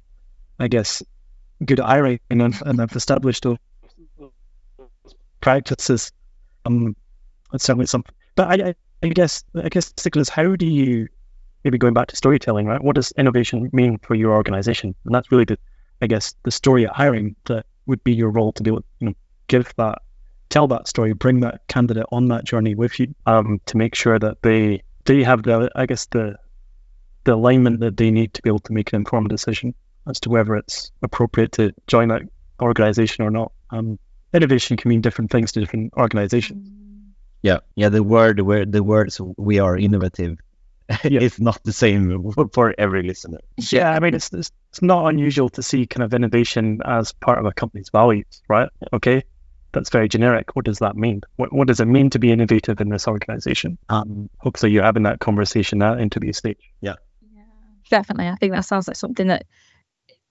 [0.60, 1.02] I guess,
[1.66, 3.58] good hiring and, and have established those
[5.42, 6.12] practices.
[6.66, 6.96] Um,
[7.52, 8.14] that's certainly something.
[8.36, 11.08] But I, I, I guess, I guess, Nicholas, how do you
[11.64, 12.82] maybe going back to storytelling, right?
[12.82, 14.96] What does innovation mean for your organization?
[15.06, 15.58] And that's really the,
[16.02, 19.08] I guess, the story at hiring that would be your role to be able, you
[19.08, 19.14] know,
[19.48, 20.02] give that,
[20.50, 24.20] tell that story, bring that candidate on that journey with you, um, to make sure
[24.20, 26.38] that they they have the, I guess, the
[27.24, 29.74] the alignment that they need to be able to make an informed decision
[30.08, 32.24] as to whether it's appropriate to join that
[32.62, 33.52] organization or not.
[33.70, 34.00] Um,
[34.34, 36.70] innovation can mean different things to different organizations.
[37.42, 37.90] Yeah, yeah.
[37.90, 39.22] The word, the word, the words.
[39.38, 40.38] We are innovative
[41.04, 41.20] yeah.
[41.22, 43.40] it's not the same for every listener.
[43.58, 47.40] Yeah, I mean, it's, it's, it's not unusual to see kind of innovation as part
[47.40, 48.70] of a company's values, right?
[48.94, 49.24] Okay,
[49.74, 50.56] that's very generic.
[50.56, 51.22] What does that mean?
[51.36, 53.78] What what does it mean to be innovative in this organization?
[53.90, 56.72] Um, hopefully, you're having that conversation at interview stage.
[56.80, 56.96] Yeah.
[57.36, 57.44] yeah,
[57.90, 58.30] definitely.
[58.30, 59.46] I think that sounds like something that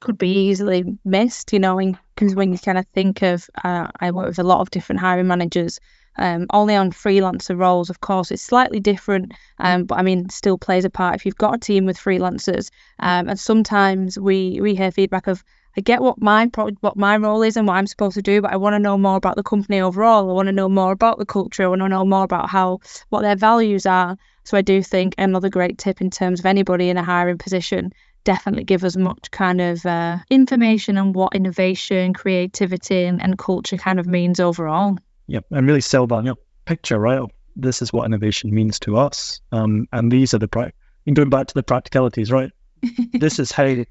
[0.06, 1.78] could be easily missed, you know,
[2.14, 5.00] because when you kind of think of, uh, I work with a lot of different
[5.00, 5.80] hiring managers
[6.18, 10.58] um, only on freelancer roles, of course, it's slightly different, um, but I mean, still
[10.58, 12.70] plays a part if you've got a team with freelancers.
[12.98, 15.44] Um, and sometimes we we hear feedback of,
[15.76, 16.46] I get what my
[16.80, 18.96] what my role is and what I'm supposed to do, but I want to know
[18.96, 20.30] more about the company overall.
[20.30, 21.64] I want to know more about the culture.
[21.64, 22.80] I want to know more about how
[23.10, 24.16] what their values are.
[24.44, 27.92] So I do think another great tip in terms of anybody in a hiring position
[28.26, 33.78] definitely give us much kind of uh, information on what innovation, creativity, and, and culture
[33.78, 34.98] kind of means overall.
[35.28, 37.22] Yep, and really sell that you know, picture, right?
[37.54, 40.72] This is what innovation means to us, um, and these are the pra-
[41.06, 42.50] and going back to the practicalities, right?
[43.12, 43.84] this is how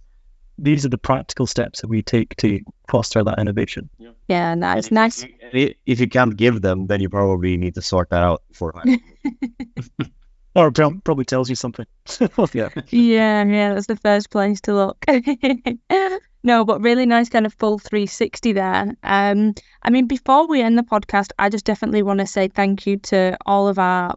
[0.58, 2.60] these are the practical steps that we take to
[2.90, 3.90] foster that innovation.
[3.98, 5.26] Yeah, yeah nice, if, nice.
[5.86, 8.74] If you can't give them, then you probably need to sort that out for.
[10.56, 11.86] or probably tells you something.
[12.54, 12.70] yeah.
[12.90, 15.06] Yeah, yeah, that's the first place to look.
[16.46, 18.96] No, but really nice kind of full 360 there.
[19.02, 22.86] Um, I mean, before we end the podcast, I just definitely want to say thank
[22.86, 24.14] you to all of our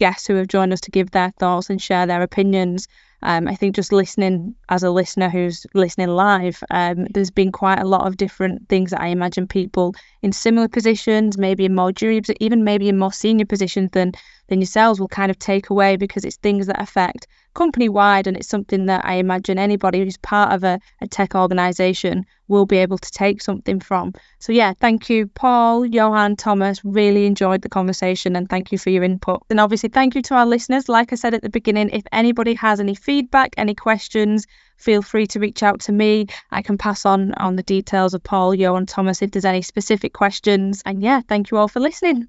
[0.00, 2.88] guests who have joined us to give their thoughts and share their opinions.
[3.22, 7.80] Um, I think just listening as a listener who's listening live, um, there's been quite
[7.80, 11.92] a lot of different things that I imagine people in similar positions, maybe in more
[11.92, 14.12] junior, even maybe in more senior positions than
[14.48, 17.26] than yourselves, will kind of take away because it's things that affect
[17.56, 21.34] company wide, and it's something that I imagine anybody who's part of a, a tech
[21.34, 24.12] organization will be able to take something from.
[24.38, 26.84] So, yeah, thank you, Paul, Johan, Tomas.
[26.84, 29.42] Really enjoyed the conversation and thank you for your input.
[29.50, 30.88] And obviously, thank you to our listeners.
[30.88, 35.26] Like I said at the beginning, if anybody has any feedback, any questions, feel free
[35.28, 36.26] to reach out to me.
[36.50, 40.12] I can pass on on the details of Paul, Johan, Tomas if there's any specific
[40.12, 40.82] questions.
[40.84, 42.28] And yeah, thank you all for listening.